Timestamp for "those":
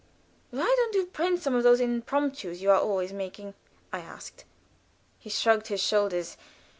1.61-1.79